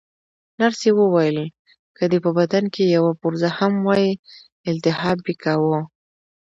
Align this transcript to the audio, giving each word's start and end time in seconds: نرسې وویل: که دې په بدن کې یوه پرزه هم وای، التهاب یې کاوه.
نرسې 0.61 0.89
وویل: 0.99 1.37
که 1.97 2.03
دې 2.11 2.19
په 2.25 2.29
بدن 2.39 2.63
کې 2.73 2.83
یوه 2.95 3.11
پرزه 3.21 3.49
هم 3.57 3.73
وای، 3.87 4.07
التهاب 4.69 5.19
یې 5.29 5.35
کاوه. 5.43 5.79